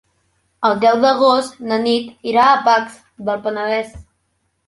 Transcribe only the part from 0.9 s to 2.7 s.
d'agost na Nit irà a